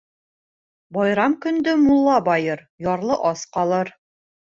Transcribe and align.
Байрам 0.95 1.35
көндө 1.43 1.75
мулла 1.81 2.15
байыр, 2.29 2.63
ярлы 2.87 3.19
ас 3.33 3.45
ҡалыр. 3.59 3.93